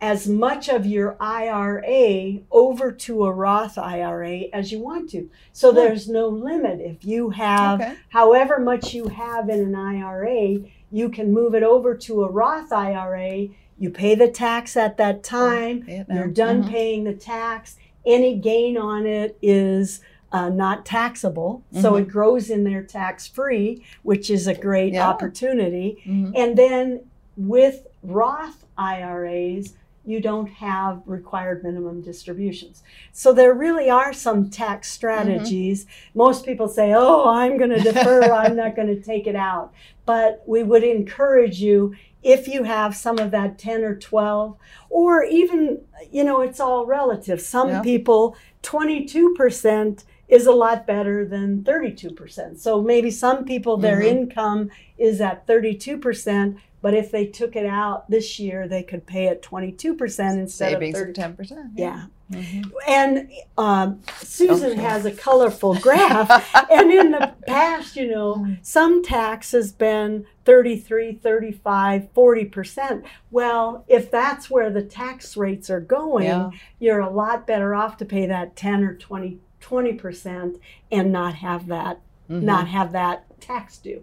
as 0.00 0.26
much 0.28 0.68
of 0.68 0.84
your 0.84 1.16
IRA 1.20 2.40
over 2.50 2.90
to 2.90 3.24
a 3.24 3.32
Roth 3.32 3.78
IRA 3.78 4.42
as 4.52 4.72
you 4.72 4.80
want 4.80 5.10
to. 5.10 5.30
So 5.52 5.70
there's 5.70 6.08
no 6.08 6.26
limit. 6.28 6.80
If 6.80 7.04
you 7.04 7.30
have 7.30 7.80
okay. 7.80 7.94
however 8.08 8.58
much 8.58 8.94
you 8.94 9.06
have 9.08 9.48
in 9.48 9.60
an 9.60 9.76
IRA, 9.76 10.58
you 10.90 11.08
can 11.08 11.32
move 11.32 11.54
it 11.54 11.62
over 11.62 11.94
to 11.94 12.24
a 12.24 12.30
Roth 12.30 12.72
IRA. 12.72 13.48
You 13.78 13.90
pay 13.90 14.16
the 14.16 14.28
tax 14.28 14.76
at 14.76 14.96
that 14.96 15.22
time. 15.22 15.84
It 15.88 16.06
You're 16.12 16.26
done 16.26 16.64
Mhm. 16.64 16.68
paying 16.70 17.04
the 17.04 17.14
tax. 17.14 17.76
Any 18.04 18.34
gain 18.36 18.76
on 18.76 19.06
it 19.06 19.38
is 19.40 20.00
uh, 20.32 20.48
not 20.48 20.86
taxable. 20.86 21.62
So 21.80 21.92
Mhm. 21.92 22.00
it 22.00 22.08
grows 22.08 22.48
in 22.48 22.64
there 22.64 22.82
tax 22.82 23.28
free, 23.28 23.84
which 24.02 24.30
is 24.30 24.46
a 24.46 24.54
great 24.54 24.94
Yeah. 24.94 25.06
opportunity. 25.06 25.98
Mhm. 26.06 26.32
And 26.34 26.56
then 26.56 27.00
with 27.36 27.86
Roth 28.02 28.64
IRAs, 28.76 29.74
you 30.04 30.20
don't 30.20 30.48
have 30.48 31.00
required 31.06 31.62
minimum 31.62 32.02
distributions. 32.02 32.82
So 33.12 33.32
there 33.32 33.54
really 33.54 33.88
are 33.88 34.12
some 34.12 34.50
tax 34.50 34.90
strategies. 34.90 35.86
Most 36.14 36.44
people 36.44 36.66
say, 36.66 36.92
oh, 36.92 37.28
I'm 37.28 37.56
going 37.56 37.70
to 37.76 37.80
defer, 37.80 38.32
I'm 38.32 38.56
not 38.56 38.74
going 38.74 38.88
to 38.88 39.00
take 39.00 39.28
it 39.28 39.36
out. 39.36 39.72
But 40.04 40.42
we 40.46 40.64
would 40.64 40.82
encourage 40.82 41.60
you 41.60 41.94
if 42.24 42.48
you 42.48 42.64
have 42.64 42.96
some 42.96 43.18
of 43.18 43.30
that 43.30 43.58
10 43.58 43.84
or 43.84 43.94
12, 43.96 44.56
or 44.90 45.22
even, 45.24 45.80
you 46.10 46.24
know, 46.24 46.40
it's 46.40 46.60
all 46.60 46.84
relative. 46.86 47.40
Some 47.40 47.68
Yeah. 47.68 47.80
people, 47.82 48.36
22% 48.62 50.04
is 50.28 50.46
a 50.46 50.52
lot 50.52 50.86
better 50.86 51.24
than 51.26 51.62
32%. 51.62 52.58
So 52.58 52.80
maybe 52.80 53.10
some 53.10 53.44
people, 53.44 53.76
their 53.76 54.00
Mhm. 54.00 54.06
income 54.06 54.70
is 54.98 55.20
at 55.20 55.46
32%, 55.46 56.56
but 56.82 56.92
if 56.94 57.10
they 57.10 57.24
took 57.26 57.56
it 57.56 57.64
out 57.64 58.10
this 58.10 58.38
year, 58.38 58.68
they 58.68 58.82
could 58.82 59.06
pay 59.06 59.26
it 59.28 59.40
22% 59.42 60.38
instead 60.38 60.72
Savings 60.72 60.98
of 60.98 61.08
of 61.08 61.14
30. 61.14 61.34
10%. 61.54 61.70
Yeah. 61.76 62.04
Mhm. 62.30 62.70
And 62.88 63.30
um, 63.58 64.00
Susan 64.20 64.72
Okay. 64.72 64.80
has 64.80 65.04
a 65.04 65.12
colorful 65.12 65.74
graph. 65.74 66.30
and 66.70 66.90
in 66.90 67.12
the 67.12 67.32
past, 67.46 67.94
you 67.94 68.10
know, 68.10 68.46
some 68.62 69.02
tax 69.04 69.52
has 69.52 69.70
been 69.72 70.26
33, 70.44 71.12
35, 71.14 72.08
40%. 72.14 73.04
Well, 73.30 73.84
if 73.86 74.10
that's 74.10 74.50
where 74.50 74.70
the 74.70 74.82
tax 74.82 75.36
rates 75.36 75.70
are 75.70 75.80
going, 75.80 76.24
Yeah. 76.26 76.50
you're 76.80 77.00
a 77.00 77.10
lot 77.10 77.46
better 77.46 77.74
off 77.74 77.96
to 77.98 78.04
pay 78.04 78.26
that 78.26 78.56
10 78.56 78.82
or 78.82 78.94
20, 78.96 79.38
20% 79.60 80.58
and 80.90 81.12
not 81.12 81.34
have 81.36 81.66
that 81.68 82.00
Mhm. 82.30 82.42
not 82.42 82.68
have 82.68 82.92
that 82.92 83.24
tax 83.40 83.76
due. 83.78 84.02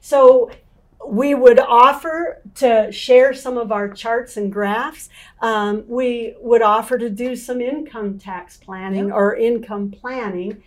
So 0.00 0.50
we 1.06 1.34
would 1.34 1.58
offer 1.58 2.42
to 2.56 2.90
share 2.92 3.32
some 3.32 3.56
of 3.56 3.72
our 3.72 3.88
charts 3.88 4.36
and 4.36 4.52
graphs. 4.52 5.08
Um, 5.40 5.84
we 5.86 6.34
would 6.40 6.62
offer 6.62 6.98
to 6.98 7.08
do 7.08 7.36
some 7.36 7.60
income 7.60 8.18
tax 8.18 8.56
planning 8.56 9.12
or 9.12 9.36
income 9.36 9.90
planning 9.90 10.62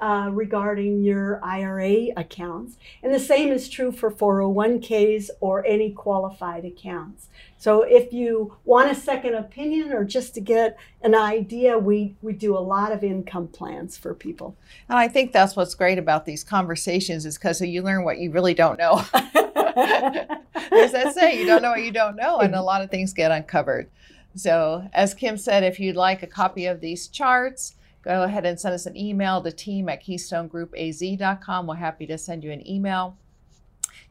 uh, 0.00 0.30
regarding 0.32 1.02
your 1.02 1.44
IRA 1.44 2.06
accounts. 2.16 2.76
And 3.02 3.12
the 3.12 3.18
same 3.18 3.50
is 3.50 3.68
true 3.68 3.90
for 3.90 4.10
401ks 4.10 5.30
or 5.40 5.66
any 5.66 5.90
qualified 5.90 6.64
accounts. 6.64 7.28
So 7.64 7.80
if 7.80 8.12
you 8.12 8.54
want 8.66 8.90
a 8.90 8.94
second 8.94 9.36
opinion 9.36 9.90
or 9.94 10.04
just 10.04 10.34
to 10.34 10.42
get 10.42 10.76
an 11.00 11.14
idea, 11.14 11.78
we, 11.78 12.14
we 12.20 12.34
do 12.34 12.58
a 12.58 12.60
lot 12.60 12.92
of 12.92 13.02
income 13.02 13.48
plans 13.48 13.96
for 13.96 14.12
people. 14.12 14.54
And 14.90 14.98
I 14.98 15.08
think 15.08 15.32
that's 15.32 15.56
what's 15.56 15.74
great 15.74 15.96
about 15.96 16.26
these 16.26 16.44
conversations 16.44 17.24
is 17.24 17.38
because 17.38 17.62
you 17.62 17.80
learn 17.80 18.04
what 18.04 18.18
you 18.18 18.30
really 18.30 18.52
don't 18.52 18.78
know. 18.78 19.02
As 19.14 20.94
I 20.94 21.10
say, 21.14 21.40
you 21.40 21.46
don't 21.46 21.62
know 21.62 21.70
what 21.70 21.82
you 21.82 21.90
don't 21.90 22.16
know, 22.16 22.40
and 22.40 22.54
a 22.54 22.60
lot 22.60 22.82
of 22.82 22.90
things 22.90 23.14
get 23.14 23.30
uncovered. 23.30 23.88
So, 24.34 24.86
as 24.92 25.14
Kim 25.14 25.38
said, 25.38 25.64
if 25.64 25.80
you'd 25.80 25.96
like 25.96 26.22
a 26.22 26.26
copy 26.26 26.66
of 26.66 26.82
these 26.82 27.08
charts, 27.08 27.76
go 28.02 28.24
ahead 28.24 28.44
and 28.44 28.60
send 28.60 28.74
us 28.74 28.84
an 28.84 28.94
email 28.94 29.40
to 29.40 29.50
team 29.50 29.88
at 29.88 30.04
keystonegroupaz.com. 30.04 31.66
We're 31.66 31.76
happy 31.76 32.06
to 32.08 32.18
send 32.18 32.44
you 32.44 32.52
an 32.52 32.68
email. 32.68 33.16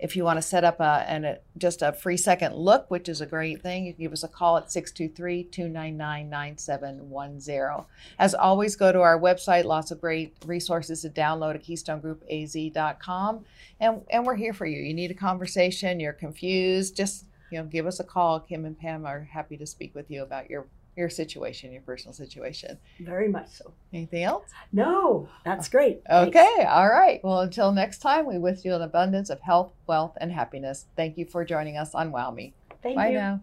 If 0.03 0.17
you 0.17 0.25
want 0.25 0.37
to 0.37 0.41
set 0.41 0.65
up 0.65 0.81
a, 0.81 1.05
and 1.07 1.25
a, 1.25 1.39
just 1.57 1.81
a 1.81 1.93
free 1.93 2.17
second 2.17 2.55
look, 2.55 2.91
which 2.91 3.07
is 3.07 3.21
a 3.21 3.25
great 3.25 3.61
thing, 3.61 3.85
you 3.85 3.93
can 3.93 4.03
give 4.03 4.11
us 4.11 4.23
a 4.23 4.27
call 4.27 4.57
at 4.57 4.69
623 4.69 5.45
299 5.45 6.29
9710. 6.29 7.85
As 8.19 8.35
always, 8.35 8.75
go 8.75 8.91
to 8.91 8.99
our 8.99 9.17
website, 9.17 9.63
lots 9.63 9.91
of 9.91 10.01
great 10.01 10.35
resources 10.45 11.03
to 11.03 11.09
download 11.09 11.55
at 11.55 11.63
keystonegroupaz.com. 11.63 13.45
And, 13.79 14.01
and 14.09 14.25
we're 14.25 14.35
here 14.35 14.53
for 14.53 14.65
you. 14.65 14.81
You 14.81 14.93
need 14.93 15.11
a 15.11 15.15
conversation, 15.15 16.01
you're 16.01 16.11
confused, 16.11 16.97
just 16.97 17.25
you 17.49 17.59
know, 17.59 17.65
give 17.65 17.87
us 17.87 18.01
a 18.01 18.03
call. 18.03 18.41
Kim 18.41 18.65
and 18.65 18.77
Pam 18.77 19.05
are 19.05 19.21
happy 19.31 19.55
to 19.57 19.65
speak 19.65 19.95
with 19.95 20.11
you 20.11 20.23
about 20.23 20.49
your 20.49 20.65
your 20.95 21.09
situation, 21.09 21.71
your 21.71 21.81
personal 21.81 22.13
situation. 22.13 22.77
Very 22.99 23.27
much 23.27 23.49
so. 23.49 23.73
Anything 23.93 24.23
else? 24.23 24.49
No, 24.71 25.27
that's 25.43 25.69
great. 25.69 26.01
Thanks. 26.07 26.35
Okay, 26.35 26.65
all 26.65 26.89
right. 26.89 27.19
Well, 27.23 27.41
until 27.41 27.71
next 27.71 27.99
time, 27.99 28.27
we 28.27 28.37
wish 28.37 28.63
you 28.63 28.73
an 28.73 28.81
abundance 28.81 29.29
of 29.29 29.41
health, 29.41 29.71
wealth, 29.87 30.17
and 30.21 30.31
happiness. 30.31 30.85
Thank 30.95 31.17
you 31.17 31.25
for 31.25 31.43
joining 31.45 31.77
us 31.77 31.95
on 31.95 32.11
Wow 32.11 32.31
Me. 32.31 32.53
Thank 32.81 32.97
Bye 32.97 33.09
you. 33.09 33.17
now. 33.17 33.41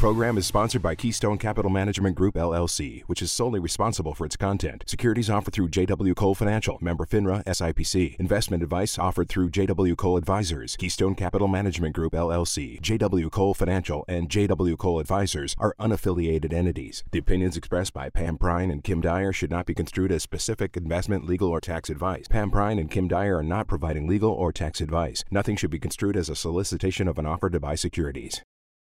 Program 0.00 0.38
is 0.38 0.46
sponsored 0.46 0.80
by 0.80 0.94
Keystone 0.94 1.36
Capital 1.36 1.70
Management 1.70 2.16
Group 2.16 2.34
LLC, 2.34 3.02
which 3.02 3.20
is 3.20 3.30
solely 3.30 3.60
responsible 3.60 4.14
for 4.14 4.24
its 4.24 4.34
content. 4.34 4.82
Securities 4.86 5.28
offered 5.28 5.52
through 5.52 5.68
JW 5.68 6.16
Cole 6.16 6.34
Financial, 6.34 6.78
member 6.80 7.04
FINRA 7.04 7.44
SIPC. 7.44 8.16
Investment 8.18 8.62
advice 8.62 8.98
offered 8.98 9.28
through 9.28 9.50
JW 9.50 9.94
Cole 9.98 10.16
Advisors, 10.16 10.74
Keystone 10.76 11.14
Capital 11.14 11.48
Management 11.48 11.94
Group 11.94 12.14
LLC, 12.14 12.80
JW 12.80 13.30
Cole 13.30 13.52
Financial, 13.52 14.06
and 14.08 14.30
JW 14.30 14.78
Cole 14.78 15.00
Advisors 15.00 15.54
are 15.58 15.74
unaffiliated 15.78 16.54
entities. 16.54 17.04
The 17.10 17.18
opinions 17.18 17.58
expressed 17.58 17.92
by 17.92 18.08
Pam 18.08 18.38
Prine 18.38 18.72
and 18.72 18.82
Kim 18.82 19.02
Dyer 19.02 19.34
should 19.34 19.50
not 19.50 19.66
be 19.66 19.74
construed 19.74 20.12
as 20.12 20.22
specific 20.22 20.78
investment, 20.78 21.26
legal, 21.26 21.50
or 21.50 21.60
tax 21.60 21.90
advice. 21.90 22.26
Pam 22.26 22.50
Prine 22.50 22.80
and 22.80 22.90
Kim 22.90 23.06
Dyer 23.06 23.36
are 23.36 23.42
not 23.42 23.68
providing 23.68 24.08
legal 24.08 24.32
or 24.32 24.50
tax 24.50 24.80
advice. 24.80 25.24
Nothing 25.30 25.56
should 25.56 25.70
be 25.70 25.78
construed 25.78 26.16
as 26.16 26.30
a 26.30 26.34
solicitation 26.34 27.06
of 27.06 27.18
an 27.18 27.26
offer 27.26 27.50
to 27.50 27.60
buy 27.60 27.74
securities. 27.74 28.40